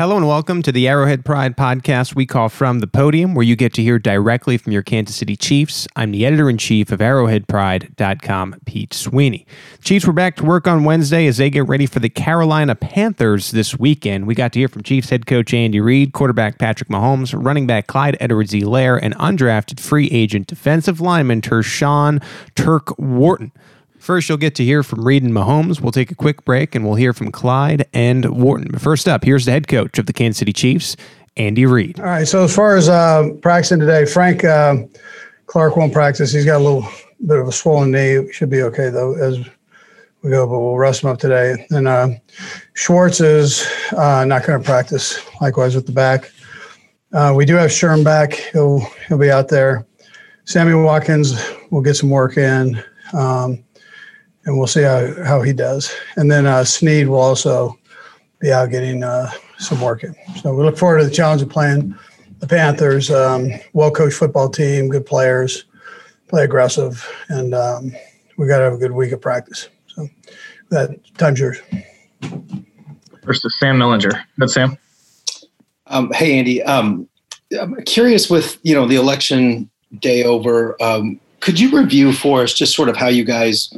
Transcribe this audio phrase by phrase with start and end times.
[0.00, 3.54] Hello and welcome to the Arrowhead Pride podcast we call From the Podium, where you
[3.54, 5.86] get to hear directly from your Kansas City Chiefs.
[5.94, 9.46] I'm the editor in chief of ArrowheadPride.com, Pete Sweeney.
[9.82, 13.50] Chiefs were back to work on Wednesday as they get ready for the Carolina Panthers
[13.50, 14.26] this weekend.
[14.26, 17.86] We got to hear from Chiefs head coach Andy Reid, quarterback Patrick Mahomes, running back
[17.86, 22.24] Clyde Edwards Helaire, and undrafted free agent defensive lineman Tershawn
[22.54, 23.52] Turk Wharton.
[24.00, 25.80] First, you'll get to hear from Reid and Mahomes.
[25.80, 28.78] We'll take a quick break and we'll hear from Clyde and Wharton.
[28.78, 30.96] First up, here's the head coach of the Kansas City Chiefs,
[31.36, 32.00] Andy Reid.
[32.00, 32.26] All right.
[32.26, 34.76] So as far as uh, practicing today, Frank uh,
[35.46, 36.32] Clark won't practice.
[36.32, 36.88] He's got a little
[37.26, 38.32] bit of a swollen knee.
[38.32, 39.38] Should be okay though as
[40.22, 41.66] we go, but we'll rest him up today.
[41.70, 42.08] And uh,
[42.72, 43.66] Schwartz is
[43.96, 45.20] uh, not going to practice.
[45.42, 46.30] Likewise with the back.
[47.12, 48.32] Uh, we do have Sherm back.
[48.52, 49.86] He'll he'll be out there.
[50.44, 51.38] Sammy Watkins
[51.70, 52.82] will get some work in.
[53.12, 53.62] Um,
[54.44, 55.92] and we'll see how, how he does.
[56.16, 57.78] And then uh, Sneed will also
[58.40, 60.14] be out getting uh, some work in.
[60.40, 61.94] So we look forward to the challenge of playing
[62.38, 63.10] the Panthers.
[63.10, 65.64] Um, well coached football team, good players,
[66.28, 67.92] play aggressive, and um,
[68.36, 69.68] we got to have a good week of practice.
[69.88, 70.08] So
[70.70, 71.60] that time's yours.
[73.22, 74.24] First is Sam Mellinger.
[74.38, 74.78] Good, Sam.
[75.86, 76.62] Um, hey, Andy.
[76.62, 77.08] Um,
[77.60, 80.80] I'm curious with you know the election day over.
[80.82, 83.76] Um, could you review for us just sort of how you guys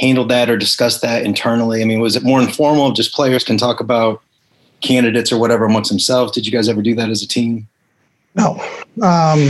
[0.00, 1.82] handled that or discussed that internally?
[1.82, 2.92] I mean, was it more informal?
[2.92, 4.22] Just players can talk about
[4.80, 6.32] candidates or whatever amongst themselves.
[6.32, 7.68] Did you guys ever do that as a team?
[8.34, 8.64] No,
[9.02, 9.48] um,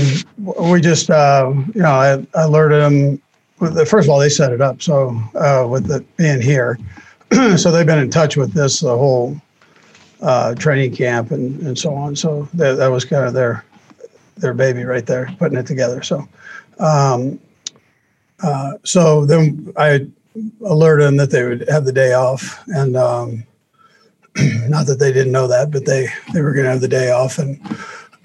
[0.70, 3.22] we just uh, you know I, I alerted them.
[3.60, 6.78] The, first of all, they set it up so uh, with it being here,
[7.56, 9.36] so they've been in touch with this the whole
[10.22, 12.16] uh, training camp and, and so on.
[12.16, 13.64] So that, that was kind of their
[14.38, 16.02] their baby right there, putting it together.
[16.02, 16.26] So.
[16.78, 17.38] Um,
[18.42, 20.06] uh, so then I
[20.64, 23.44] alert them that they would have the day off, and um,
[24.68, 27.10] not that they didn't know that, but they they were going to have the day
[27.10, 27.60] off, and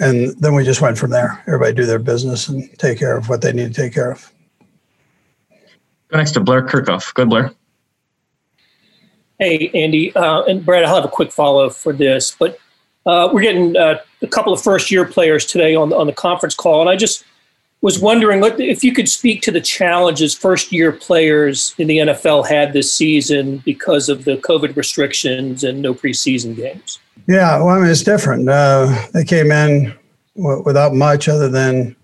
[0.00, 1.42] and then we just went from there.
[1.46, 4.32] Everybody do their business and take care of what they need to take care of.
[6.08, 7.12] Go next to Blair Kerkhoff.
[7.14, 7.52] Good, Blair.
[9.38, 10.84] Hey, Andy uh, and Brad.
[10.84, 12.58] I'll have a quick follow up for this, but
[13.06, 16.80] uh, we're getting uh, a couple of first-year players today on on the conference call,
[16.80, 17.24] and I just
[17.82, 21.98] was wondering what, if you could speak to the challenges first year players in the
[21.98, 27.00] NFL had this season because of the COVID restrictions and no preseason games.
[27.26, 28.48] Yeah, well, I mean, it's different.
[28.48, 29.92] Uh, they came in
[30.36, 31.96] w- without much other than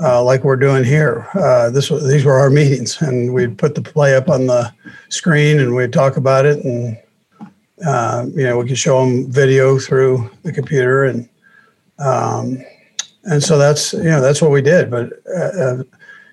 [0.00, 1.26] uh, like we're doing here.
[1.34, 4.72] Uh, this these were our meetings, and we'd put the play up on the
[5.08, 6.96] screen, and we'd talk about it, and
[7.84, 11.28] uh, you know, we could show them video through the computer, and
[11.98, 12.62] um,
[13.30, 14.90] and so that's you know that's what we did.
[14.90, 15.82] But uh, uh,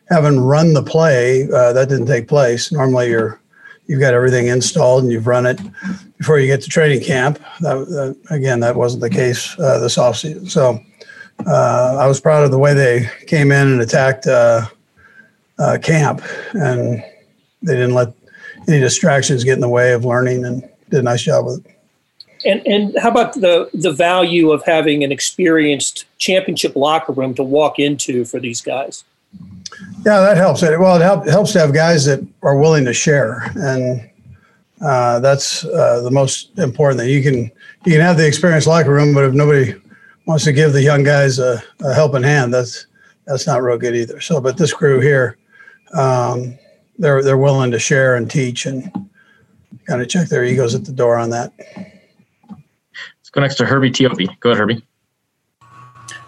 [0.10, 2.72] having run the play, uh, that didn't take place.
[2.72, 3.40] Normally, you're
[3.88, 5.60] you've got everything installed and you've run it
[6.18, 7.40] before you get to training camp.
[7.62, 10.50] That, that, again, that wasn't the case uh, this offseason.
[10.50, 10.80] So
[11.46, 14.66] uh, I was proud of the way they came in and attacked uh,
[15.84, 16.22] camp,
[16.54, 17.04] and
[17.62, 18.14] they didn't let
[18.68, 21.75] any distractions get in the way of learning and did a nice job with it.
[22.46, 27.44] And and how about the the value of having an experienced championship locker room to
[27.44, 29.04] walk into for these guys?
[30.06, 30.62] Yeah, that helps.
[30.62, 34.08] Well, it help, helps to have guys that are willing to share, and
[34.82, 37.10] uh, that's uh, the most important thing.
[37.10, 37.52] You can
[37.86, 39.74] you can have the experienced locker room, but if nobody
[40.26, 42.86] wants to give the young guys a, a helping hand, that's
[43.26, 44.22] that's not real good either.
[44.22, 45.38] So, but this crew here,
[45.94, 46.58] um,
[47.00, 48.92] they're they're willing to share and teach and
[49.88, 51.52] kind of check their egos at the door on that.
[53.36, 54.40] Go next to Herbie Teope.
[54.40, 54.82] Go ahead, Herbie.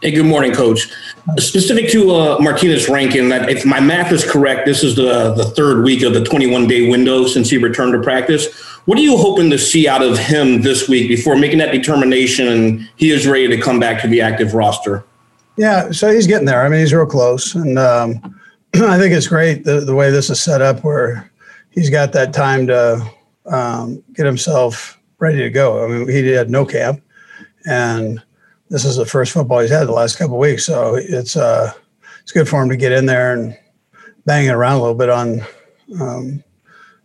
[0.01, 0.91] Hey, good morning, Coach.
[1.37, 5.85] Specific to uh, Martinas Rankin, if my math is correct, this is the, the third
[5.85, 8.53] week of the 21 day window since he returned to practice.
[8.85, 12.47] What are you hoping to see out of him this week before making that determination
[12.49, 15.05] and he is ready to come back to the active roster?
[15.55, 16.61] Yeah, so he's getting there.
[16.61, 17.55] I mean, he's real close.
[17.55, 18.39] And um,
[18.75, 21.31] I think it's great the, the way this is set up where
[21.71, 23.09] he's got that time to
[23.45, 25.83] um, get himself ready to go.
[25.83, 27.01] I mean, he had no camp,
[27.65, 28.21] and
[28.69, 30.65] this is the first football he's had the last couple weeks.
[30.65, 31.73] So it's uh,
[32.21, 33.57] it's good for him to get in there and
[34.25, 35.41] banging around a little bit on,
[35.99, 36.43] um,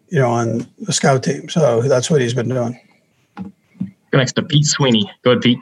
[0.08, 1.48] you know, on the scout team.
[1.48, 2.78] So that's what he's been doing.
[4.12, 5.10] Next to Pete Sweeney.
[5.22, 5.58] Go ahead, Pete.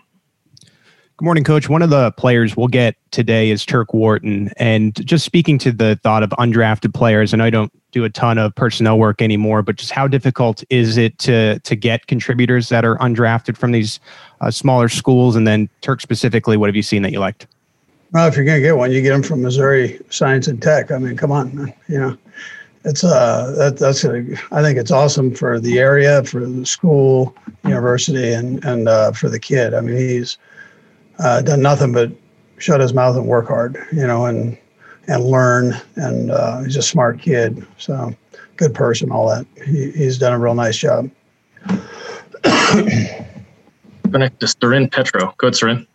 [1.21, 1.69] Good morning, Coach.
[1.69, 4.51] One of the players we'll get today is Turk Wharton.
[4.57, 8.39] And just speaking to the thought of undrafted players, and I don't do a ton
[8.39, 12.87] of personnel work anymore, but just how difficult is it to to get contributors that
[12.87, 14.01] are undrafted from these
[14.41, 15.37] uh, smaller schools?
[15.37, 17.47] And then Turk specifically, what have you seen that you liked?
[18.13, 20.91] Well, if you're going to get one, you get them from Missouri Science and Tech.
[20.91, 22.17] I mean, come on, you know,
[22.87, 27.37] it's uh that that's a, I think it's awesome for the area, for the school,
[27.65, 29.75] university, and and uh, for the kid.
[29.75, 30.39] I mean, he's
[31.21, 32.11] uh, done nothing but
[32.59, 34.57] shut his mouth and work hard, you know, and
[35.07, 35.75] and learn.
[35.97, 38.15] And uh, he's a smart kid, so
[38.57, 39.11] good person.
[39.11, 41.11] All that he, he's done a real nice job.
[44.11, 45.35] Go next to Soren Petro.
[45.39, 45.87] Go ahead, Soren.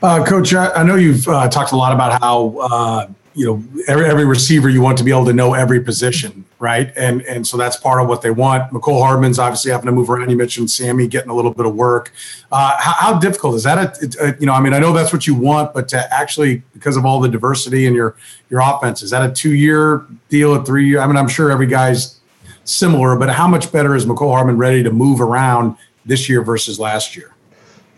[0.00, 3.64] Uh, Coach, I, I know you've uh, talked a lot about how uh, you know
[3.88, 6.92] every, every receiver you want to be able to know every position, right?
[6.96, 8.72] And and so that's part of what they want.
[8.72, 10.30] Mecole Hardman's obviously having to move around.
[10.30, 12.12] You mentioned Sammy getting a little bit of work.
[12.50, 13.78] Uh, how, how, difficult is that?
[13.78, 16.62] A, a, you know, I mean, I know that's what you want, but to actually
[16.72, 18.16] because of all the diversity in your
[18.50, 21.00] your offense, is that a two year deal, a three year?
[21.00, 22.18] I mean, I'm sure every guy's
[22.64, 26.78] similar, but how much better is Mecole Hardman ready to move around this year versus
[26.80, 27.34] last year?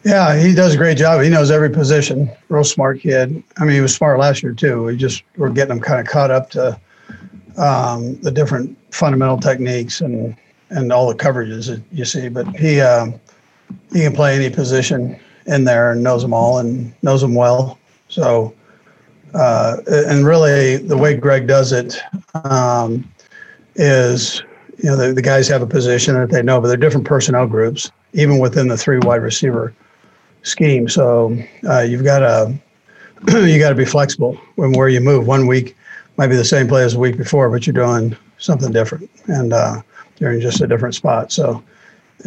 [0.05, 1.23] Yeah, he does a great job.
[1.23, 2.31] He knows every position.
[2.49, 3.43] Real smart kid.
[3.59, 4.85] I mean, he was smart last year too.
[4.85, 6.81] We just we're getting him kind of caught up to
[7.59, 10.37] um, the different fundamental techniques and
[10.71, 12.29] and all the coverages that you see.
[12.29, 13.15] But he um,
[13.93, 17.79] he can play any position in there and knows them all and knows them well.
[18.09, 18.55] So
[19.35, 22.01] uh, and really the way Greg does it
[22.35, 23.09] um,
[23.77, 24.43] is
[24.79, 27.47] you know the, the guys have a position that they know, but they're different personnel
[27.47, 29.73] groups even within the three wide receiver
[30.43, 30.89] scheme.
[30.89, 31.37] So
[31.69, 32.59] uh, you've got to
[33.47, 35.27] you got to be flexible when where you move.
[35.27, 35.77] One week
[36.21, 39.55] might be the same play as the week before, but you're doing something different, and
[39.55, 39.81] uh,
[40.19, 41.33] you're in just a different spot.
[41.33, 41.65] So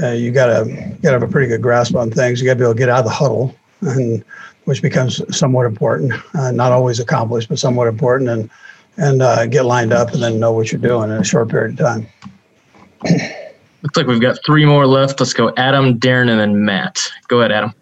[0.01, 0.65] uh, you got to
[1.03, 2.41] got to have a pretty good grasp on things.
[2.41, 4.25] You got to be able to get out of the huddle, and
[4.65, 6.11] which becomes somewhat important.
[6.33, 8.49] Uh, not always accomplished, but somewhat important, and
[8.97, 11.79] and uh, get lined up, and then know what you're doing in a short period
[11.79, 12.07] of time.
[13.83, 15.19] Looks like we've got three more left.
[15.19, 17.11] Let's go Adam, Darren, and then Matt.
[17.27, 17.75] Go ahead, Adam.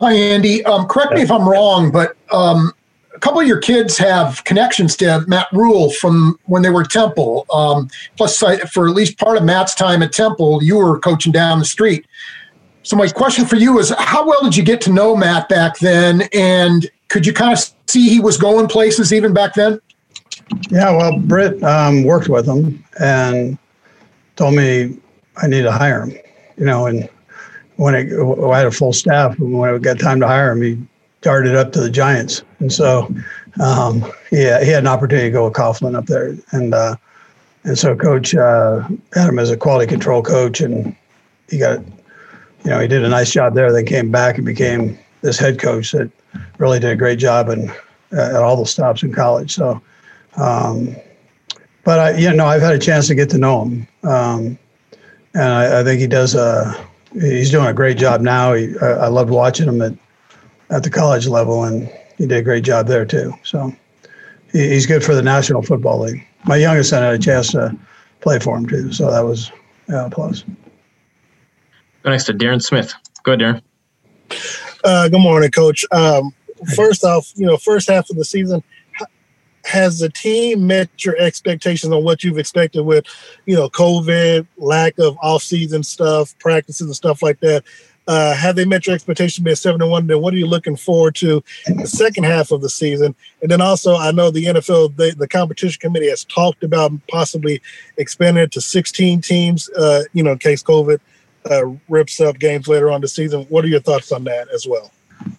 [0.00, 0.64] Hi, Andy.
[0.64, 2.79] Um, correct me if I'm wrong, but um, a
[3.20, 7.46] couple of your kids have connections to Matt Rhule from when they were Temple.
[7.52, 11.58] Um, plus, for at least part of Matt's time at Temple, you were coaching down
[11.58, 12.06] the street.
[12.82, 15.78] So, my question for you is how well did you get to know Matt back
[15.78, 16.22] then?
[16.32, 19.80] And could you kind of see he was going places even back then?
[20.70, 23.58] Yeah, well, Britt um, worked with him and
[24.36, 24.98] told me
[25.36, 26.18] I need to hire him,
[26.56, 27.08] you know, and
[27.76, 28.00] when I,
[28.56, 30.78] had a full staff, when I got time to hire him, he
[31.22, 32.42] darted up to the Giants.
[32.60, 33.12] And so,
[33.60, 36.34] um, yeah, he had an opportunity to go with Coughlin up there.
[36.52, 36.96] And, uh,
[37.64, 38.80] and so coach, uh,
[39.14, 40.96] had him as a quality control coach and
[41.48, 41.80] he got,
[42.64, 43.72] you know, he did a nice job there.
[43.72, 46.10] Then came back and became this head coach that
[46.58, 47.70] really did a great job and
[48.12, 49.54] at all the stops in college.
[49.54, 49.80] So,
[50.36, 50.96] um,
[51.84, 53.88] but I, you know, I've had a chance to get to know him.
[54.04, 54.58] Um,
[55.34, 56.74] and I, I, think he does a,
[57.12, 58.54] he's doing a great job now.
[58.54, 59.92] He, I, I loved watching him at
[60.70, 63.34] at the college level, and he did a great job there too.
[63.42, 63.74] So
[64.52, 66.26] he, he's good for the National Football League.
[66.44, 67.76] My youngest son had a chance to
[68.20, 69.50] play for him too, so that was
[69.88, 70.44] yeah, a plus.
[72.02, 72.94] Go next to Darren Smith.
[73.24, 73.62] Go ahead,
[74.30, 74.40] Darren.
[74.84, 75.84] Uh, good morning, Coach.
[75.92, 76.32] Um,
[76.74, 78.62] first off, you know, first half of the season,
[79.64, 83.04] has the team met your expectations on what you've expected with,
[83.46, 87.62] you know, COVID, lack of off-season stuff, practices and stuff like that?
[88.06, 90.06] Uh, have they met your expectation being seven and one?
[90.06, 93.14] Then what are you looking forward to the second half of the season?
[93.42, 97.62] And then also, I know the NFL, the competition committee has talked about possibly
[97.98, 99.68] expanding it to 16 teams.
[99.70, 100.98] Uh, you know, in case COVID
[101.50, 103.44] uh, rips up games later on the season.
[103.48, 104.90] What are your thoughts on that as well?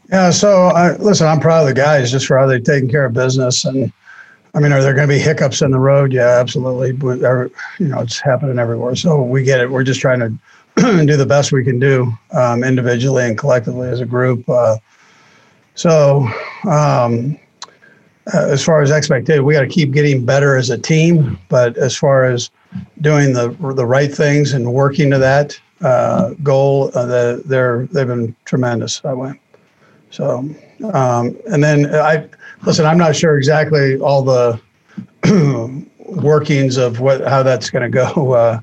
[0.09, 0.29] Yeah.
[0.29, 3.13] So I, listen, I'm proud of the guys just for how they're taking care of
[3.13, 3.91] business and
[4.53, 6.11] I mean, are there going to be hiccups in the road?
[6.11, 6.91] Yeah, absolutely.
[6.91, 7.19] But
[7.79, 8.95] you know, it's happening everywhere.
[8.95, 9.71] So we get it.
[9.71, 10.33] We're just trying to
[11.05, 14.47] do the best we can do um, individually and collectively as a group.
[14.49, 14.77] Uh,
[15.75, 16.27] so
[16.69, 17.37] um,
[18.33, 21.39] uh, as far as expectation, we got to keep getting better as a team.
[21.49, 22.51] But as far as
[23.01, 28.07] doing the the right things and working to that uh, goal, uh, the, they're they've
[28.07, 29.39] been tremendous that way.
[30.11, 30.49] So
[30.93, 32.27] um, and then I
[32.63, 34.61] listen, I'm not sure exactly all the
[35.99, 38.61] workings of what how that's going to go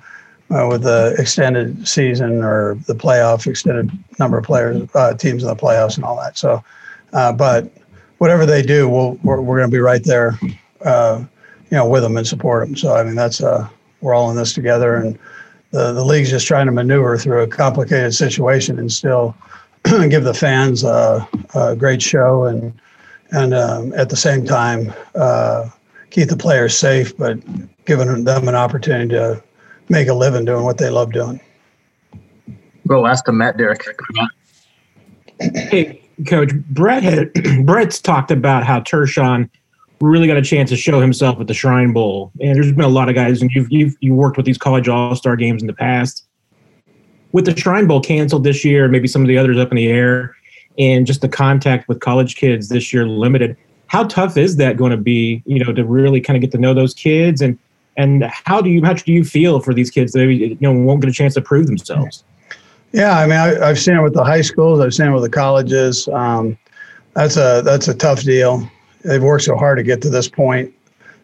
[0.51, 5.43] uh, uh, with the extended season or the playoff extended number of players uh, teams
[5.43, 6.39] in the playoffs and all that.
[6.39, 6.63] So,
[7.13, 7.71] uh, but
[8.19, 10.39] whatever they do, we'll, we're, we're going to be right there,
[10.85, 11.25] uh,
[11.71, 12.77] you know, with them and support them.
[12.77, 13.69] So I mean, that's uh,
[14.01, 15.19] we're all in this together, and
[15.71, 19.35] the the league's just trying to maneuver through a complicated situation and still
[20.09, 22.73] give the fans a, a great show and
[23.31, 25.69] and um, at the same time uh,
[26.11, 27.39] keep the players safe, but
[27.85, 29.43] giving them an opportunity to
[29.89, 31.41] make a living doing what they love doing.
[32.87, 33.85] Go ask to Matt Derrick.
[35.39, 37.33] Hey, Coach Brett had
[37.67, 39.49] Brett's talked about how Tershawn
[40.01, 42.89] really got a chance to show himself at the Shrine Bowl, and there's been a
[42.89, 45.67] lot of guys, and you've you've you worked with these college All Star games in
[45.67, 46.25] the past.
[47.33, 49.89] With the Shrine Bowl canceled this year, maybe some of the others up in the
[49.89, 50.35] air,
[50.79, 53.57] and just the contact with college kids this year limited.
[53.87, 55.43] How tough is that going to be?
[55.47, 57.59] You know, to really kind of get to know those kids, and
[57.99, 60.73] and how do you how do you feel for these kids that maybe you know
[60.73, 62.25] won't get a chance to prove themselves?
[62.93, 64.81] Yeah, I mean, I, have seen it with the high schools.
[64.81, 66.09] I've seen it with the colleges.
[66.09, 66.57] Um,
[67.13, 68.67] that's a that's a tough deal.
[69.05, 70.73] They've worked so hard to get to this point.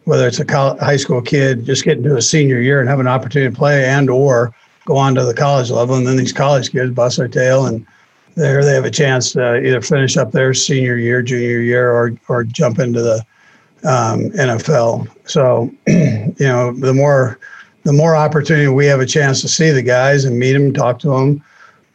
[0.03, 2.99] Whether it's a college, high school kid just getting to a senior year and have
[2.99, 4.53] an opportunity to play, and or
[4.85, 7.87] go on to the college level, and then these college kids bust their tail, and
[8.35, 12.13] there they have a chance to either finish up their senior year, junior year, or
[12.27, 13.25] or jump into the
[13.85, 15.07] um, NFL.
[15.25, 17.39] So, you know, the more
[17.83, 20.97] the more opportunity we have a chance to see the guys and meet them, talk
[20.99, 21.43] to them,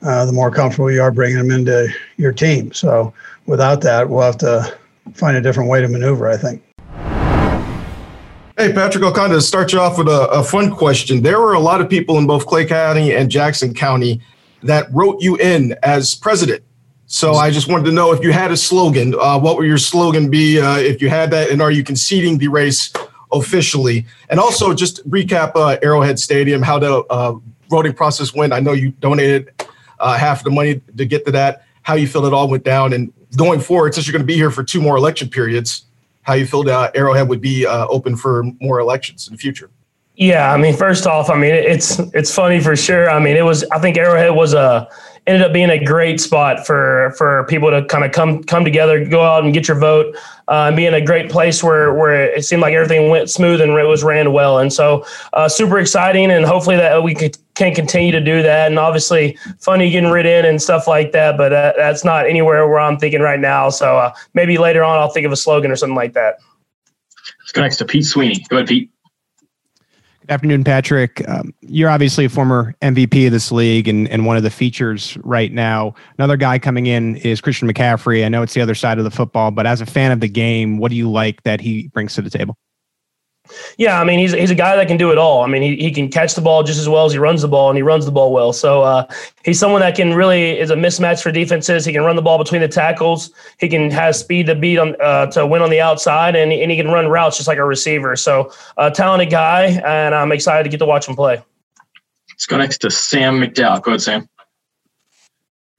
[0.02, 2.72] uh, the more comfortable you are bringing them into your team.
[2.72, 3.12] So,
[3.46, 4.72] without that, we'll have to
[5.14, 6.28] find a different way to maneuver.
[6.28, 6.62] I think.
[8.56, 11.22] Hey, Patrick, I'll kind of start you off with a, a fun question.
[11.22, 14.20] There were a lot of people in both Clay County and Jackson County
[14.62, 16.62] that wrote you in as president.
[17.12, 19.16] So I just wanted to know if you had a slogan.
[19.18, 21.50] Uh, what would your slogan be uh, if you had that?
[21.50, 22.92] And are you conceding the race
[23.32, 24.06] officially?
[24.28, 27.34] And also just recap uh, Arrowhead Stadium, how the uh,
[27.68, 28.52] voting process went.
[28.52, 29.50] I know you donated
[29.98, 31.64] uh, half the money to get to that.
[31.82, 34.36] How you feel it all went down, and going forward, since you're going to be
[34.36, 35.86] here for two more election periods,
[36.22, 39.68] how you feel that Arrowhead would be uh, open for more elections in the future.
[40.14, 43.10] Yeah, I mean, first off, I mean it's it's funny for sure.
[43.10, 44.86] I mean, it was I think Arrowhead was a
[45.26, 49.04] ended up being a great spot for for people to kind of come come together,
[49.04, 50.16] go out and get your vote,
[50.48, 53.60] uh, and be in a great place where where it seemed like everything went smooth
[53.60, 54.58] and it was ran well.
[54.58, 58.68] And so, uh, super exciting, and hopefully that we could, can continue to do that.
[58.70, 62.80] And obviously, funny getting rid in and stuff like that, but that's not anywhere where
[62.80, 63.70] I'm thinking right now.
[63.70, 66.36] So uh, maybe later on, I'll think of a slogan or something like that.
[67.40, 68.44] Let's go next to Pete Sweeney.
[68.48, 68.90] Go ahead, Pete.
[70.30, 71.28] Afternoon, Patrick.
[71.28, 75.18] Um, you're obviously a former MVP of this league and, and one of the features
[75.24, 75.92] right now.
[76.18, 78.24] Another guy coming in is Christian McCaffrey.
[78.24, 80.28] I know it's the other side of the football, but as a fan of the
[80.28, 82.56] game, what do you like that he brings to the table?
[83.78, 85.42] Yeah, I mean he's he's a guy that can do it all.
[85.42, 87.48] I mean he, he can catch the ball just as well as he runs the
[87.48, 88.52] ball, and he runs the ball well.
[88.52, 89.06] So uh,
[89.44, 91.84] he's someone that can really is a mismatch for defenses.
[91.84, 93.30] He can run the ball between the tackles.
[93.58, 96.70] He can have speed to beat on uh, to win on the outside, and, and
[96.70, 98.16] he can run routes just like a receiver.
[98.16, 101.42] So a talented guy, and I'm excited to get to watch him play.
[102.30, 103.82] Let's go next to Sam McDowell.
[103.82, 104.28] Go ahead, Sam.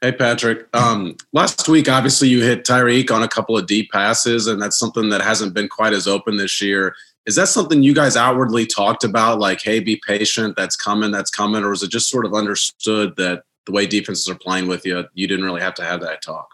[0.01, 0.67] Hey, Patrick.
[0.75, 4.77] Um, last week, obviously, you hit Tyreek on a couple of deep passes, and that's
[4.77, 6.95] something that hasn't been quite as open this year.
[7.31, 11.31] Is that something you guys outwardly talked about, like, hey, be patient, that's coming, that's
[11.31, 11.63] coming?
[11.63, 15.05] Or was it just sort of understood that the way defenses are playing with you,
[15.13, 16.49] you didn't really have to have that talk?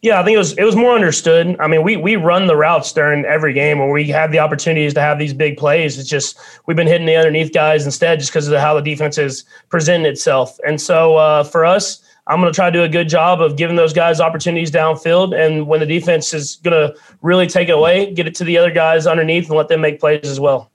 [0.00, 1.56] Yeah, I think it was it was more understood.
[1.58, 4.94] I mean, we we run the routes during every game where we have the opportunities
[4.94, 5.98] to have these big plays.
[5.98, 9.18] It's just we've been hitting the underneath guys instead, just because of how the defense
[9.18, 10.56] is presenting itself.
[10.64, 13.56] And so uh, for us, I'm going to try to do a good job of
[13.56, 15.34] giving those guys opportunities downfield.
[15.34, 18.58] And when the defense is going to really take it away, get it to the
[18.58, 20.70] other guys underneath and let them make plays as well.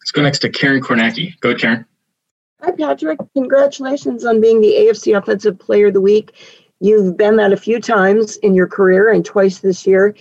[0.00, 1.38] Let's go next to Karen Kornacki.
[1.40, 1.86] Go, ahead, Karen.
[2.62, 3.20] Hi, Patrick.
[3.34, 6.32] Congratulations on being the AFC Offensive Player of the Week.
[6.80, 10.14] You've been that a few times in your career and twice this year.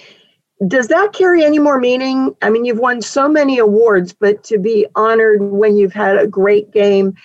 [0.67, 2.35] Does that carry any more meaning?
[2.41, 6.27] I mean, you've won so many awards, but to be honored when you've had a
[6.27, 7.15] great game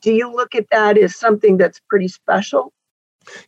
[0.00, 2.72] do you look at that as something that's pretty special?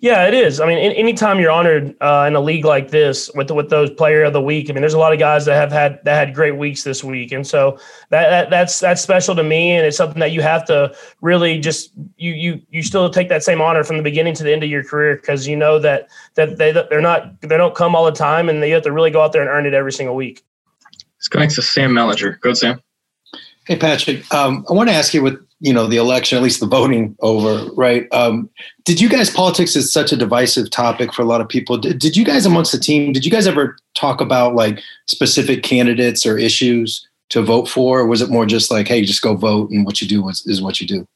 [0.01, 0.61] Yeah, it is.
[0.61, 4.25] I mean, anytime you're honored uh, in a league like this with with those player
[4.25, 6.35] of the week, I mean, there's a lot of guys that have had that had
[6.35, 7.79] great weeks this week, and so
[8.11, 11.59] that, that that's that's special to me, and it's something that you have to really
[11.59, 14.63] just you you you still take that same honor from the beginning to the end
[14.63, 18.05] of your career because you know that that they they're not they don't come all
[18.05, 20.15] the time, and you have to really go out there and earn it every single
[20.15, 20.43] week.
[21.19, 22.41] Let's go next to Sam Mellinger.
[22.41, 22.81] Go, Sam.
[23.67, 24.33] Hey, Patrick.
[24.33, 27.17] Um, I want to ask you with you know the election, at least the voting
[27.21, 28.07] over, right?
[28.13, 28.49] Um,
[28.85, 31.77] did you guys politics is such a divisive topic for a lot of people?
[31.77, 33.13] Did, did you guys amongst the team?
[33.13, 38.07] Did you guys ever talk about like specific candidates or issues to vote for, or
[38.07, 40.63] was it more just like, hey, just go vote and what you do is, is
[40.63, 41.07] what you do?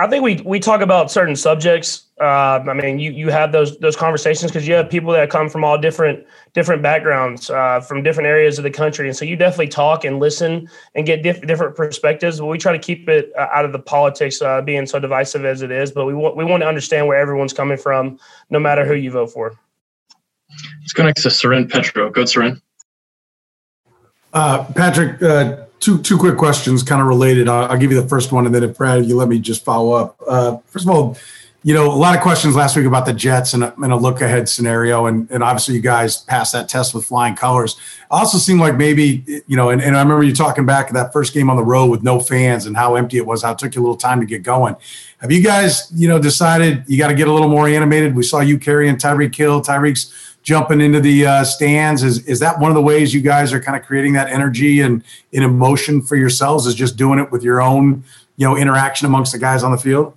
[0.00, 2.04] I think we we talk about certain subjects.
[2.20, 5.48] Uh, I mean, you you have those those conversations because you have people that come
[5.48, 6.24] from all different
[6.54, 10.20] different backgrounds, uh, from different areas of the country, and so you definitely talk and
[10.20, 12.38] listen and get diff- different perspectives.
[12.38, 15.44] But we try to keep it uh, out of the politics, uh, being so divisive
[15.44, 15.90] as it is.
[15.90, 19.10] But we want we want to understand where everyone's coming from, no matter who you
[19.10, 19.58] vote for.
[20.80, 22.08] Let's go next to Soren Petro.
[22.10, 22.62] Go, Soren.
[24.32, 27.48] Uh, Patrick, uh, two two quick questions, kind of related.
[27.48, 29.64] I'll, I'll, give you the first one, and then if Brad, you let me just
[29.64, 30.16] follow up.
[30.26, 31.16] Uh, first of all,
[31.64, 33.96] you know, a lot of questions last week about the Jets and a, and a
[33.96, 37.76] look ahead scenario, and, and obviously you guys passed that test with flying colors.
[38.10, 41.34] Also seemed like maybe you know, and, and I remember you talking back that first
[41.34, 43.42] game on the road with no fans and how empty it was.
[43.42, 44.76] How it took you a little time to get going.
[45.18, 48.14] Have you guys, you know, decided you got to get a little more animated?
[48.14, 49.60] We saw you carrying Tyreek Hill.
[49.60, 52.02] Tyreek's jumping into the uh, stands.
[52.02, 54.80] Is is that one of the ways you guys are kind of creating that energy
[54.80, 56.66] and in emotion for yourselves?
[56.66, 58.02] Is just doing it with your own,
[58.38, 60.14] you know, interaction amongst the guys on the field?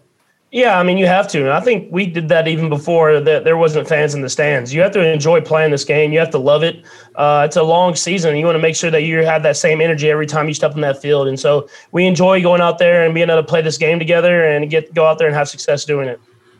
[0.49, 1.39] Yeah, I mean, you have to.
[1.39, 4.73] And I think we did that even before that there wasn't fans in the stands.
[4.73, 6.13] You have to enjoy playing this game.
[6.13, 6.85] You have to love it.
[7.15, 8.37] Uh, it's a long season.
[8.37, 10.75] You want to make sure that you have that same energy every time you step
[10.75, 11.27] on that field.
[11.27, 14.45] And so we enjoy going out there and being able to play this game together
[14.45, 16.19] and get go out there and have success doing it.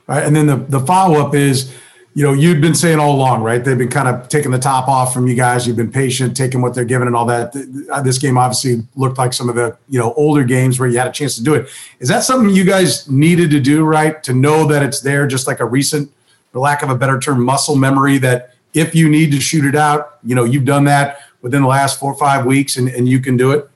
[0.10, 1.74] All right, and then the the follow up is
[2.14, 3.64] you know, you've been saying all along, right?
[3.64, 5.66] They've been kind of taking the top off from you guys.
[5.66, 7.56] You've been patient, taking what they're giving and all that.
[7.90, 10.98] Uh, this game obviously looked like some of the, you know, older games where you
[10.98, 11.70] had a chance to do it.
[12.00, 14.22] Is that something you guys needed to do, right?
[14.24, 16.12] To know that it's there, just like a recent,
[16.52, 19.76] for lack of a better term, muscle memory that if you need to shoot it
[19.76, 23.08] out, you know, you've done that within the last four or five weeks and, and
[23.08, 23.70] you can do it?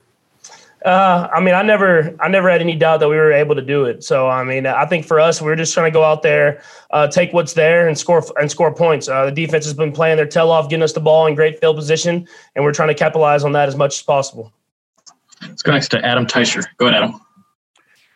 [0.86, 3.60] Uh, I mean, I never, I never had any doubt that we were able to
[3.60, 4.04] do it.
[4.04, 6.62] So, I mean, I think for us, we are just trying to go out there,
[6.92, 9.08] uh, take what's there, and score and score points.
[9.08, 11.58] Uh, the defense has been playing their tail off, getting us the ball in great
[11.60, 14.52] field position, and we're trying to capitalize on that as much as possible.
[15.42, 16.64] Let's go next to Adam Teicher.
[16.76, 17.20] Go ahead, Adam.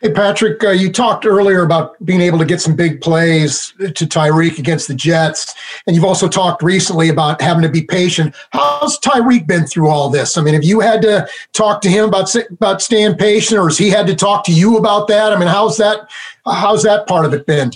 [0.01, 4.07] Hey, Patrick, uh, you talked earlier about being able to get some big plays to
[4.07, 5.53] Tyreek against the Jets.
[5.85, 8.33] And you've also talked recently about having to be patient.
[8.49, 10.39] How's Tyreek been through all this?
[10.39, 13.77] I mean, have you had to talk to him about, about staying patient or has
[13.77, 15.33] he had to talk to you about that?
[15.33, 16.09] I mean, how's that,
[16.47, 17.71] how's that part of it been?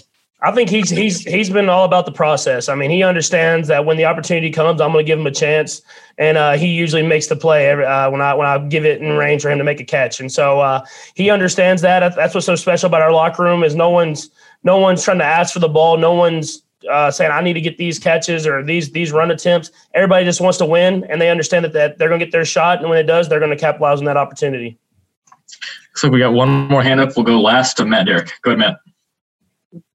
[0.46, 2.70] I think he's he's he's been all about the process.
[2.70, 5.32] I mean, he understands that when the opportunity comes, I'm going to give him a
[5.32, 5.82] chance,
[6.20, 9.02] and uh, he usually makes the play every, uh, when I when I give it
[9.02, 10.20] in range for him to make a catch.
[10.20, 12.16] And so uh, he understands that.
[12.16, 14.30] That's what's so special about our locker room is no one's
[14.64, 15.98] no one's trying to ask for the ball.
[15.98, 19.72] No one's uh, saying I need to get these catches or these these run attempts.
[19.96, 22.46] Everybody just wants to win, and they understand that, that they're going to get their
[22.46, 24.78] shot, and when it does, they're going to capitalize on that opportunity.
[25.40, 25.58] Looks
[25.96, 27.16] So we got one more hand up.
[27.16, 28.32] We'll go last to Matt Derrick.
[28.44, 28.85] Go ahead, Matt.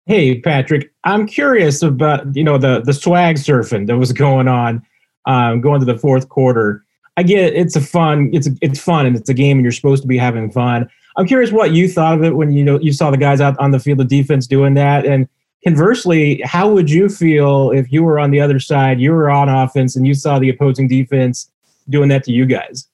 [0.07, 4.83] Hey, Patrick, I'm curious about you know the the swag surfing that was going on,
[5.27, 6.85] um, going to the fourth quarter.
[7.17, 9.65] I get it, it's a fun, it's a, it's fun, and it's a game, and
[9.65, 10.89] you're supposed to be having fun.
[11.17, 13.59] I'm curious what you thought of it when you know you saw the guys out
[13.59, 15.29] on the field of defense doing that, and
[15.65, 19.49] conversely, how would you feel if you were on the other side, you were on
[19.49, 21.51] offense, and you saw the opposing defense
[21.89, 22.89] doing that to you guys?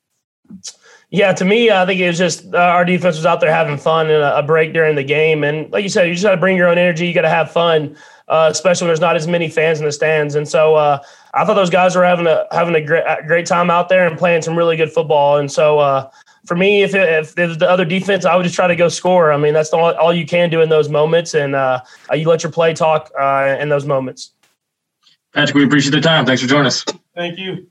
[1.10, 3.78] Yeah, to me, I think it was just uh, our defense was out there having
[3.78, 5.44] fun and a, a, break during the game.
[5.44, 7.06] And like you said, you just got to bring your own energy.
[7.06, 9.92] You got to have fun, uh, especially when there's not as many fans in the
[9.92, 10.34] stands.
[10.34, 10.98] And so uh,
[11.32, 14.18] I thought those guys were having a having a great, great time out there and
[14.18, 15.38] playing some really good football.
[15.38, 16.10] And so uh,
[16.44, 18.88] for me, if it, if there's the other defense, I would just try to go
[18.88, 19.32] score.
[19.32, 22.42] I mean, that's all, all you can do in those moments, and uh, you let
[22.42, 24.32] your play talk uh, in those moments.
[25.32, 26.26] Patrick, we appreciate the time.
[26.26, 26.84] Thanks for joining us.
[27.14, 27.70] Thank you.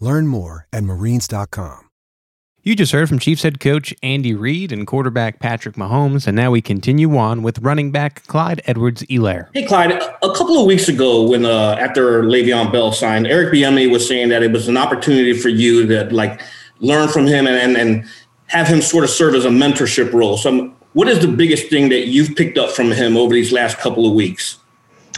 [0.00, 1.90] Learn more at marines.com.
[2.62, 6.50] You just heard from Chiefs head coach Andy Reid and quarterback Patrick Mahomes, and now
[6.50, 11.26] we continue on with running back Clyde Edwards-Helaire Hey, Clyde, a couple of weeks ago,
[11.26, 15.32] when uh, after Le'Veon Bell signed, Eric Bieniemy was saying that it was an opportunity
[15.32, 16.42] for you to like
[16.80, 18.04] learn from him and, and, and
[18.48, 20.36] have him sort of serve as a mentorship role.
[20.36, 23.78] So, what is the biggest thing that you've picked up from him over these last
[23.78, 24.58] couple of weeks?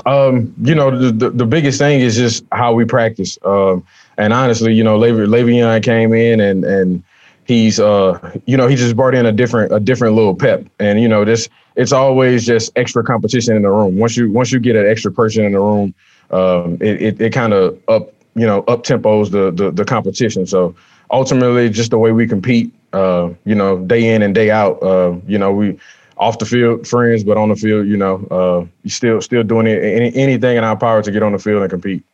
[0.06, 3.36] Um, you know, the, the, the biggest thing is just how we practice.
[3.44, 3.84] Um,
[4.22, 7.02] and honestly, you know, Le'Veon, came in and and
[7.44, 10.64] he's uh you know he just brought in a different a different little pep.
[10.78, 13.98] And you know this it's always just extra competition in the room.
[13.98, 15.92] Once you once you get an extra person in the room
[16.30, 20.46] um it it, it kind of up you know up tempos the, the the competition.
[20.46, 20.74] So
[21.10, 25.16] ultimately just the way we compete uh you know day in and day out uh
[25.26, 25.78] you know we
[26.16, 29.66] off the field friends, but on the field, you know, uh, you still still doing
[29.66, 32.04] it, any, anything in our power to get on the field and compete.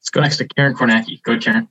[0.00, 1.22] Let's go next to Karen Kornacki.
[1.22, 1.68] Go, Karen.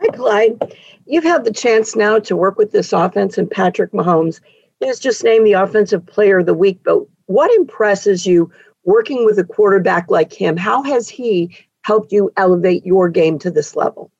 [0.00, 0.76] Hi, Clyde.
[1.06, 4.40] You've had the chance now to work with this offense and Patrick Mahomes.
[4.80, 8.50] He was just named the Offensive Player of the Week, but what impresses you
[8.84, 10.56] working with a quarterback like him?
[10.56, 14.10] How has he helped you elevate your game to this level?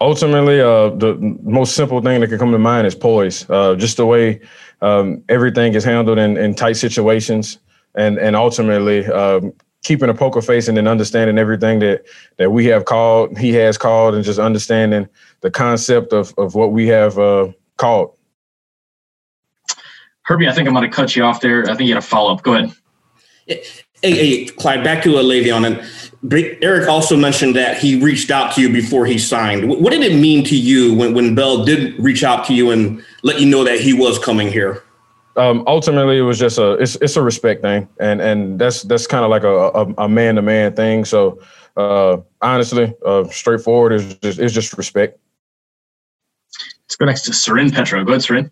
[0.00, 3.48] Ultimately, uh, the most simple thing that can come to mind is poise.
[3.48, 4.40] Uh, just the way
[4.80, 7.58] um, everything is handled in, in, tight situations,
[7.94, 12.04] and and ultimately um, keeping a poker face and then understanding everything that
[12.38, 15.08] that we have called, he has called, and just understanding
[15.40, 18.16] the concept of of what we have uh, called.
[20.22, 21.64] Herbie, I think I'm going to cut you off there.
[21.64, 22.42] I think you had a follow up.
[22.42, 22.72] Go ahead.
[23.46, 23.64] Hey,
[24.02, 25.66] hey, Clyde, back to uh, Le'Veon.
[25.66, 29.68] And Eric also mentioned that he reached out to you before he signed.
[29.68, 33.04] What did it mean to you when, when Bell did reach out to you and
[33.22, 34.84] let you know that he was coming here?
[35.36, 39.06] Um, ultimately, it was just a it's it's a respect thing, and and that's that's
[39.06, 41.04] kind of like a a man to man thing.
[41.04, 41.40] So
[41.76, 45.18] uh, honestly, uh, straightforward is just it's just respect.
[46.84, 48.04] Let's go next to Soren Petro.
[48.04, 48.50] Go ahead, Soren.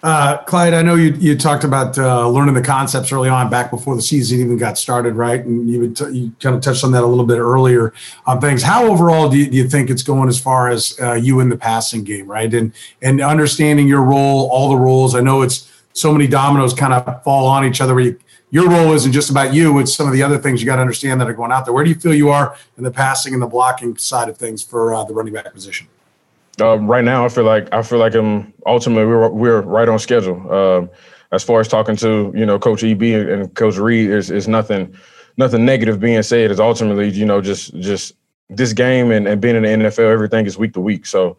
[0.00, 3.70] Uh, Clyde, I know you you talked about uh, learning the concepts early on, back
[3.70, 5.44] before the season even got started, right?
[5.44, 7.92] And you t- you kind of touched on that a little bit earlier
[8.26, 8.62] on things.
[8.62, 11.48] How overall do you, do you think it's going as far as uh, you in
[11.48, 12.52] the passing game, right?
[12.52, 15.16] And and understanding your role, all the roles.
[15.16, 17.94] I know it's so many dominoes kind of fall on each other.
[17.94, 18.18] Where you,
[18.50, 20.82] your role isn't just about you; it's some of the other things you got to
[20.82, 21.74] understand that are going out there.
[21.74, 24.62] Where do you feel you are in the passing and the blocking side of things
[24.62, 25.88] for uh, the running back position?
[26.60, 29.98] Uh, right now, I feel like I feel like I'm ultimately we're we're right on
[29.98, 30.52] schedule.
[30.52, 30.90] Um,
[31.30, 34.94] as far as talking to you know Coach EB and Coach Reid is is nothing
[35.36, 36.50] nothing negative being said.
[36.50, 38.14] Is ultimately you know just just
[38.50, 41.06] this game and, and being in the NFL, everything is week to week.
[41.06, 41.36] So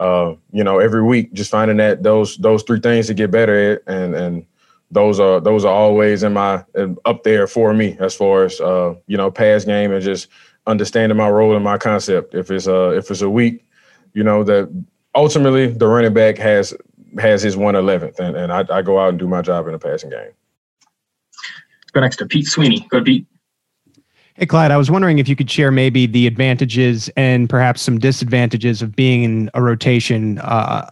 [0.00, 3.72] uh, you know every week just finding that those those three things to get better
[3.72, 4.46] at, and and
[4.90, 6.64] those are those are always in my
[7.04, 10.28] up there for me as far as uh, you know pass game and just
[10.66, 12.34] understanding my role and my concept.
[12.34, 13.64] If it's a if it's a week
[14.14, 14.70] you know that
[15.14, 16.74] ultimately the running back has
[17.18, 19.72] has his one eleventh, and, and I, I, go out and do my job in
[19.72, 20.30] the passing game.
[21.80, 22.86] Let's go next to Pete Sweeney.
[22.88, 23.26] Go Pete.
[24.34, 27.98] Hey Clyde, I was wondering if you could share maybe the advantages and perhaps some
[27.98, 30.90] disadvantages of being in a rotation uh,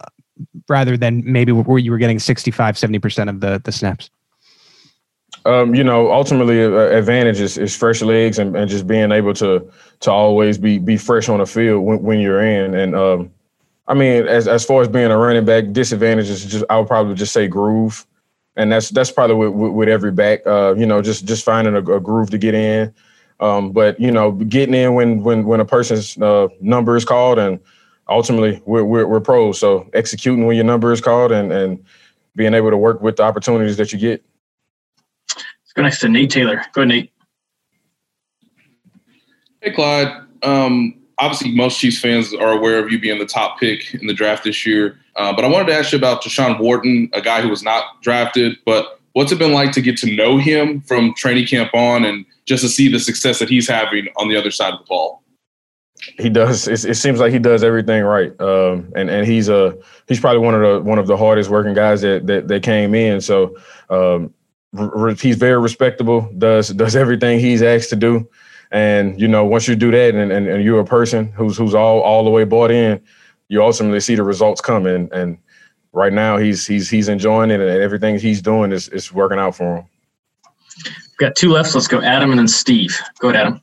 [0.67, 4.09] rather than maybe where you were getting 65, 70% of the, the snaps.
[5.45, 9.33] Um, you know, ultimately, uh, advantage is, is fresh legs and, and just being able
[9.35, 9.71] to
[10.01, 12.75] to always be be fresh on the field when, when you're in.
[12.75, 13.31] And um,
[13.87, 16.87] I mean, as as far as being a running back, disadvantage is just I would
[16.87, 18.05] probably just say groove,
[18.57, 20.45] and that's that's probably with, with, with every back.
[20.45, 22.93] Uh, you know, just just finding a, a groove to get in.
[23.39, 27.39] Um, but you know, getting in when when when a person's uh, number is called,
[27.39, 27.59] and
[28.09, 29.59] ultimately we're, we're, we're pros.
[29.59, 31.83] So executing when your number is called, and and
[32.35, 34.23] being able to work with the opportunities that you get.
[35.35, 36.63] Let's go next to Nate Taylor.
[36.73, 37.11] Go ahead, Nate.
[39.61, 40.07] Hey, Clyde.
[40.43, 44.13] Um, obviously, most Chiefs fans are aware of you being the top pick in the
[44.13, 44.99] draft this year.
[45.15, 48.01] Uh, but I wanted to ask you about Tershawn Wharton, a guy who was not
[48.01, 48.57] drafted.
[48.65, 52.25] But what's it been like to get to know him from training camp on and
[52.45, 55.23] just to see the success that he's having on the other side of the ball?
[56.17, 56.67] He does.
[56.67, 60.39] It, it seems like he does everything right, um, and and he's a he's probably
[60.39, 63.19] one of the one of the hardest working guys that that, that came in.
[63.19, 63.57] So
[63.89, 64.33] um,
[64.71, 66.31] re- he's very respectable.
[66.37, 68.29] Does does everything he's asked to do,
[68.71, 71.75] and you know once you do that, and, and, and you're a person who's who's
[71.75, 73.01] all all the way bought in,
[73.49, 75.09] you ultimately see the results coming.
[75.11, 75.37] And
[75.93, 79.55] right now he's he's he's enjoying it, and everything he's doing is is working out
[79.55, 79.85] for him.
[80.85, 81.73] We've got two left.
[81.73, 82.97] Let's go Adam and then Steve.
[83.19, 83.61] Go ahead, Adam.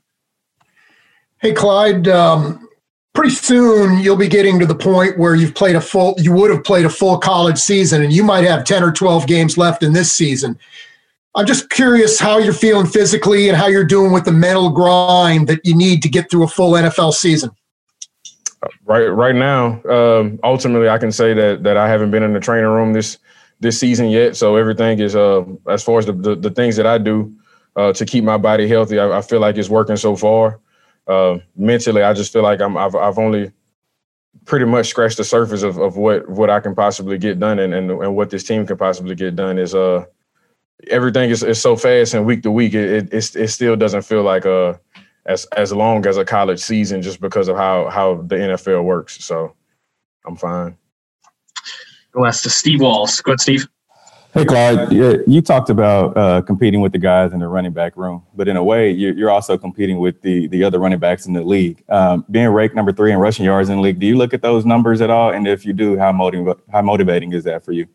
[1.38, 2.08] Hey, Clyde.
[2.08, 2.68] Um,
[3.14, 6.50] pretty soon you'll be getting to the point where you've played a full you would
[6.50, 9.82] have played a full college season and you might have 10 or 12 games left
[9.82, 10.58] in this season
[11.36, 15.48] I'm just curious how you're feeling physically and how you're doing with the mental grind
[15.48, 17.50] that you need to get through a full NFL season.
[18.84, 22.40] Right, right now, um, ultimately, I can say that that I haven't been in the
[22.40, 23.18] training room this
[23.60, 24.36] this season yet.
[24.36, 27.34] So everything is uh, as far as the, the, the things that I do
[27.76, 28.98] uh, to keep my body healthy.
[28.98, 30.60] I, I, feel like it's working so far.
[31.06, 33.52] Uh, mentally, I just feel like I'm I've, I've only
[34.44, 37.74] pretty much scratched the surface of, of what what I can possibly get done and,
[37.74, 40.04] and and what this team can possibly get done is uh
[40.88, 42.74] everything is, is so fast and week to week.
[42.74, 44.80] It, it it still doesn't feel like a
[45.26, 49.24] as as long as a college season just because of how how the NFL works.
[49.24, 49.54] So
[50.26, 50.76] I'm fine.
[52.12, 53.20] Go ask to Steve Walls.
[53.20, 53.68] Go ahead, Steve.
[54.32, 54.92] Hey, Clyde.
[54.92, 58.56] You talked about uh, competing with the guys in the running back room, but in
[58.58, 61.82] a way, you're also competing with the the other running backs in the league.
[61.88, 64.42] Um, being ranked number three in rushing yards in the league, do you look at
[64.42, 65.32] those numbers at all?
[65.32, 67.86] And if you do, how motiv- how motivating is that for you?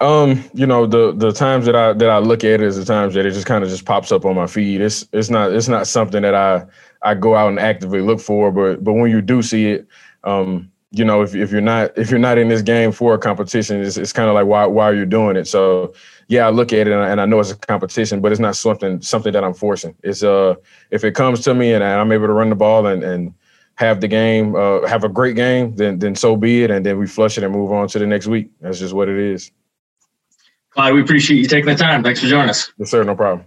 [0.00, 2.86] Um, you know, the the times that I that I look at it is the
[2.86, 4.80] times that it just kind of just pops up on my feed.
[4.80, 6.64] It's it's not it's not something that I
[7.02, 9.86] I go out and actively look for, but but when you do see it,
[10.24, 13.18] um, you know, if if you're not if you're not in this game for a
[13.18, 15.46] competition, it's it's kind of like why why are you doing it?
[15.46, 15.92] So
[16.28, 18.40] yeah, I look at it and I, and I, know it's a competition, but it's
[18.40, 19.94] not something something that I'm forcing.
[20.02, 20.54] It's uh
[20.90, 23.34] if it comes to me and I'm able to run the ball and and
[23.74, 26.98] have the game, uh, have a great game, then then so be it, and then
[26.98, 28.50] we flush it and move on to the next week.
[28.60, 29.50] That's just what it is.
[30.70, 32.02] Clyde, we appreciate you taking the time.
[32.02, 32.72] Thanks for joining us.
[32.78, 33.02] Yes, sir.
[33.02, 33.46] No problem.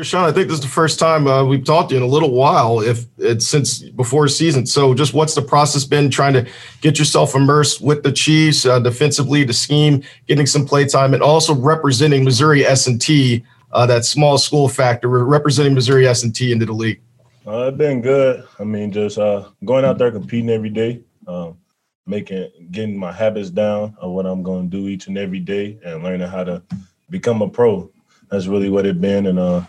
[0.00, 2.10] Sean, I think this is the first time uh, we've talked to you in a
[2.10, 4.66] little while, if it's since before season.
[4.66, 6.48] So, just what's the process been trying to
[6.80, 11.22] get yourself immersed with the Chiefs uh, defensively, the scheme, getting some play time, and
[11.22, 16.34] also representing Missouri S and T, uh, that small school factor, representing Missouri S and
[16.34, 17.00] T into the league.
[17.46, 18.44] Uh, it's been good.
[18.58, 21.58] I mean, just uh, going out there competing every day, um,
[22.06, 25.78] making getting my habits down of what I'm going to do each and every day,
[25.84, 26.62] and learning how to
[27.10, 27.90] become a pro.
[28.30, 29.62] That's really what it been, and uh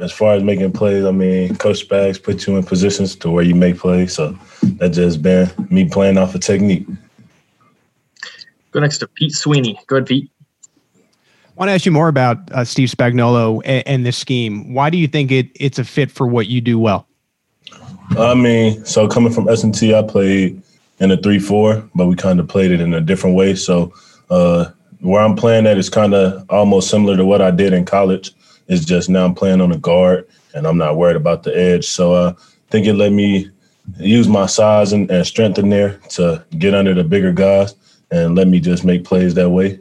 [0.00, 3.44] as far as making plays, I mean, Coach Spags put you in positions to where
[3.44, 4.14] you make plays.
[4.14, 4.36] So
[4.78, 6.86] that just been me playing off a of technique.
[8.72, 9.78] Go next to Pete Sweeney.
[9.86, 10.30] Go ahead, Pete.
[10.96, 14.74] I want to ask you more about uh, Steve Spagnuolo and, and this scheme.
[14.74, 17.06] Why do you think it it's a fit for what you do well?
[18.18, 20.60] I mean, so coming from S&T, I played
[21.04, 23.54] in a three-four, but we kind of played it in a different way.
[23.54, 23.92] So
[24.30, 27.84] uh, where I'm playing at is kind of almost similar to what I did in
[27.84, 28.32] college.
[28.66, 31.86] It's just now I'm playing on a guard and I'm not worried about the edge.
[31.86, 33.50] So uh, I think it let me
[33.98, 37.74] use my size and, and strength in there to get under the bigger guys
[38.10, 39.78] and let me just make plays that way.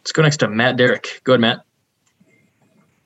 [0.00, 1.20] Let's go next to Matt Derrick.
[1.24, 1.60] Go ahead, Matt.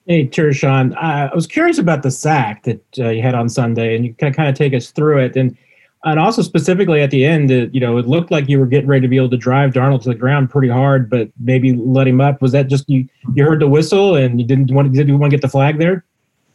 [0.07, 0.97] Hey, Tershawn.
[0.97, 4.33] I was curious about the sack that uh, you had on Sunday, and you can
[4.33, 5.37] kind of take us through it.
[5.37, 5.57] And
[6.05, 9.03] and also specifically at the end, you know, it looked like you were getting ready
[9.03, 12.21] to be able to drive Darnold to the ground pretty hard, but maybe let him
[12.21, 12.43] up.
[12.43, 13.09] Was that just you?
[13.35, 15.49] You heard the whistle and you didn't want to, did you want to get the
[15.49, 16.05] flag there?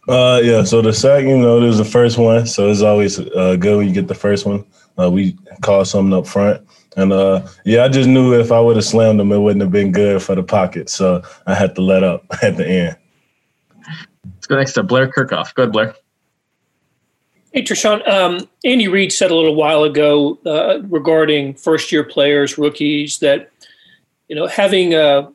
[0.08, 0.64] Uh, yeah.
[0.64, 3.78] So the sack, you know, it was the first one, so it's always uh, good
[3.78, 4.66] when you get the first one.
[5.00, 8.78] Uh, we call something up front, and uh, yeah, I just knew if I would
[8.78, 11.82] have slammed him, it wouldn't have been good for the pocket, so I had to
[11.82, 12.98] let up at the end.
[14.26, 15.54] Let's go next to Blair Kerkhoff.
[15.54, 15.96] Go ahead, Blair.
[17.58, 18.08] Hey, Tershawn.
[18.08, 23.50] Um, Andy Reid said a little while ago uh, regarding first-year players, rookies, that
[24.28, 25.28] you know having a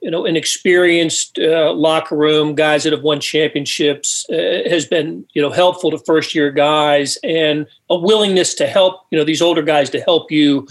[0.00, 5.26] you know an experienced uh, locker room, guys that have won championships, uh, has been
[5.34, 9.60] you know helpful to first-year guys, and a willingness to help you know these older
[9.60, 10.66] guys to help you.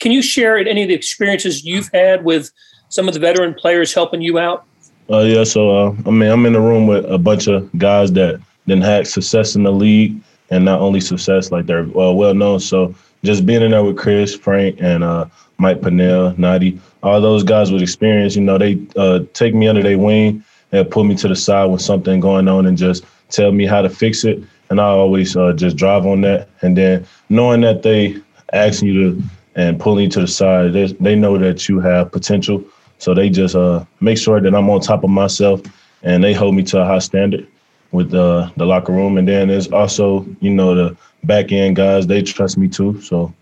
[0.00, 2.50] Can you share any of the experiences you've had with
[2.88, 4.64] some of the veteran players helping you out?
[5.08, 5.44] Uh, yeah.
[5.44, 8.80] So uh, I mean, I'm in the room with a bunch of guys that then
[8.80, 10.20] had success in the league
[10.52, 12.60] and not only success, like they're well, well known.
[12.60, 15.24] So just being in there with Chris, Frank, and uh,
[15.56, 19.82] Mike Pennel, Nnadi, all those guys with experience, you know, they uh, take me under
[19.82, 23.50] their wing and pull me to the side with something going on and just tell
[23.50, 24.42] me how to fix it.
[24.68, 26.50] And I always uh, just drive on that.
[26.60, 28.16] And then knowing that they
[28.52, 29.22] asking you to
[29.54, 32.62] and pulling you to the side, they, they know that you have potential.
[32.98, 35.62] So they just uh, make sure that I'm on top of myself
[36.02, 37.46] and they hold me to a high standard
[37.92, 39.18] with uh, the locker room.
[39.18, 43.00] And then there's also, you know, the back end guys, they trust me too.
[43.00, 43.32] So,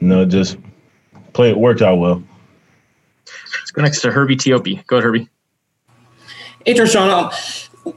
[0.00, 0.56] you know, just
[1.32, 2.22] play it worked out well.
[3.60, 4.84] Let's go next to Herbie Teope.
[4.86, 5.28] Go ahead, Herbie.
[6.64, 7.32] Hey, Tershawn,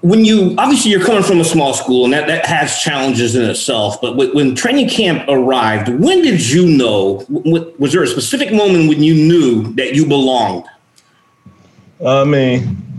[0.02, 3.44] when you obviously you're coming from a small school and that, that has challenges in
[3.50, 7.26] itself, but when training camp arrived, when did you know?
[7.30, 10.66] Was there a specific moment when you knew that you belonged?
[12.06, 12.93] I mean,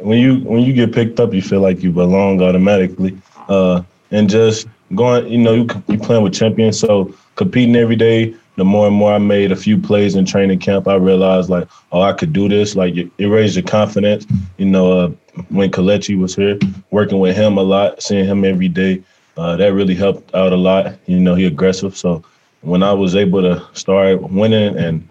[0.00, 3.16] when you when you get picked up, you feel like you belong automatically.
[3.48, 8.34] Uh, and just going, you know, you you playing with champions, so competing every day.
[8.56, 11.66] The more and more I made a few plays in training camp, I realized like,
[11.92, 12.76] oh, I could do this.
[12.76, 14.26] Like it, raised your confidence.
[14.58, 15.08] You know, uh,
[15.48, 16.58] when Kelechi was here,
[16.90, 19.02] working with him a lot, seeing him every day,
[19.38, 20.94] uh, that really helped out a lot.
[21.06, 21.96] You know, he aggressive.
[21.96, 22.22] So
[22.60, 25.08] when I was able to start winning and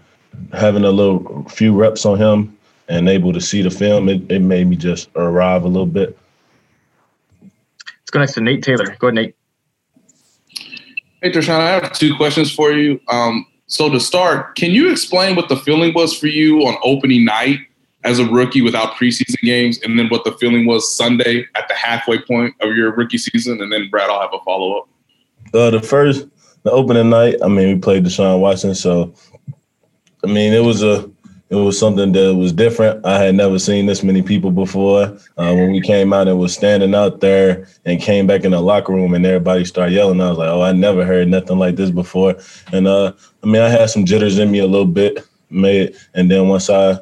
[0.54, 2.56] having a little few reps on him,
[2.90, 6.18] and able to see the film, it, it made me just arrive a little bit.
[7.42, 8.96] Let's go next to Nate Taylor.
[8.98, 9.36] Go ahead, Nate.
[11.22, 13.00] Hey, Tershawn, I have two questions for you.
[13.10, 17.24] Um, so to start, can you explain what the feeling was for you on opening
[17.24, 17.60] night
[18.04, 21.76] as a rookie without preseason games, and then what the feeling was Sunday at the
[21.76, 23.62] halfway point of your rookie season?
[23.62, 24.90] And then Brad, I'll have a follow up.
[25.54, 26.28] Uh, the first,
[26.64, 29.14] the opening night, I mean, we played Deshaun Watson, so
[30.24, 31.10] I mean, it was a
[31.50, 33.04] it was something that was different.
[33.04, 35.18] I had never seen this many people before.
[35.38, 38.62] Uh, when we came out and was standing out there and came back in the
[38.62, 41.76] locker room and everybody started yelling, I was like, oh, I never heard nothing like
[41.76, 42.36] this before.
[42.72, 46.30] And uh, I mean, I had some jitters in me a little bit, made, and
[46.30, 47.00] then once I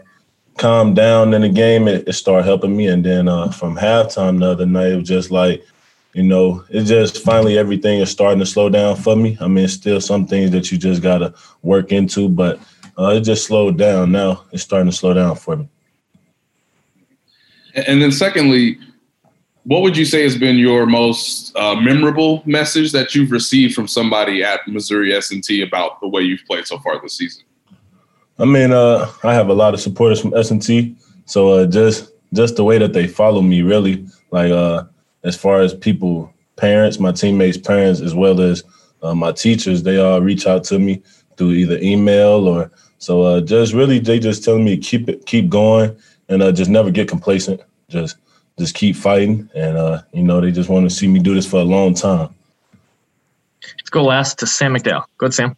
[0.58, 2.88] calmed down in the game, it, it started helping me.
[2.88, 5.62] And then uh, from halftime the other night, it was just like,
[6.14, 9.38] you know, it's just finally everything is starting to slow down for me.
[9.42, 12.60] I mean, still some things that you just gotta work into, but
[12.98, 14.12] uh, it just slowed down.
[14.12, 15.70] Now it's starting to slow down for me.
[17.76, 18.80] And then, secondly,
[19.66, 23.88] what would you say has been your most uh, memorable message that you've received from
[23.88, 27.44] somebody at Missouri S&T about the way you've played so far this season?
[28.40, 32.56] I mean, uh, I have a lot of supporters from S&T, so uh, just just
[32.56, 34.84] the way that they follow me, really, like uh,
[35.24, 38.64] as far as people, parents, my teammates' parents, as well as
[39.02, 41.02] uh, my teachers, they all reach out to me
[41.38, 43.22] through either email or so.
[43.22, 45.96] Uh, just really, they just telling me keep it, keep going,
[46.30, 47.62] and uh, just never get complacent.
[47.90, 48.18] Just
[48.58, 51.50] just keep fighting, and uh, you know, they just want to see me do this
[51.50, 52.30] for a long time.
[53.64, 55.06] Let's go last to Sam McDowell.
[55.18, 55.58] Go ahead, Sam.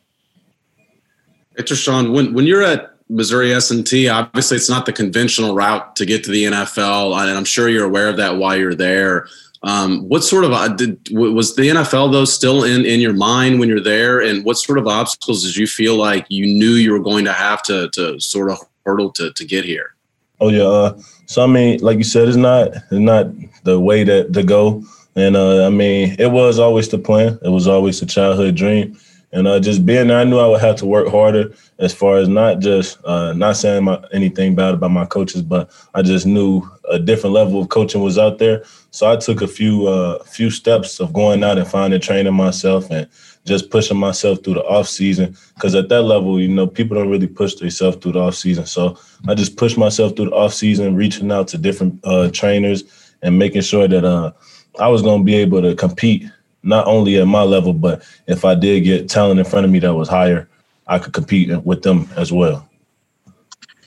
[1.58, 6.06] Hey, Tershawn, when when you're at Missouri S&T, obviously it's not the conventional route to
[6.06, 9.28] get to the NFL, and I'm sure you're aware of that while you're there.
[9.62, 13.60] Um, what sort of uh, did, was the NFL though still in in your mind
[13.60, 16.94] when you're there, and what sort of obstacles did you feel like you knew you
[16.94, 19.96] were going to have to to sort of hurdle to to get here?
[20.40, 23.28] Oh yeah, uh, so I mean, like you said, it's not it's not
[23.64, 24.84] the way that to go,
[25.16, 27.38] and uh, I mean, it was always the plan.
[27.44, 28.98] It was always a childhood dream
[29.32, 32.18] and uh, just being there, I knew I would have to work harder as far
[32.18, 36.26] as not just uh, not saying my, anything bad about my coaches, but I just
[36.26, 38.64] knew a different level of coaching was out there.
[38.90, 42.90] So I took a few uh, few steps of going out and finding training myself
[42.90, 43.08] and
[43.46, 45.36] just pushing myself through the off season.
[45.54, 48.66] Because at that level, you know, people don't really push themselves through the off season.
[48.66, 52.84] So I just pushed myself through the off season, reaching out to different uh, trainers
[53.22, 54.32] and making sure that uh,
[54.80, 56.26] I was going to be able to compete
[56.64, 59.80] not only at my level, but if I did get talent in front of me
[59.80, 60.50] that was higher,
[60.88, 62.68] I could compete with them as well.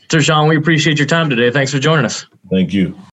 [0.09, 1.51] Tershawn, we appreciate your time today.
[1.51, 2.27] Thanks for joining us.
[2.51, 2.97] Thank you.